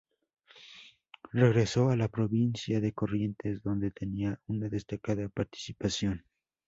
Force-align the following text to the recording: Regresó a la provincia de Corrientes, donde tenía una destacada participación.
Regresó 1.31 1.89
a 1.91 1.95
la 1.95 2.07
provincia 2.07 2.81
de 2.81 2.91
Corrientes, 2.91 3.61
donde 3.61 3.91
tenía 3.91 4.39
una 4.47 4.67
destacada 4.67 5.29
participación. 5.29 6.25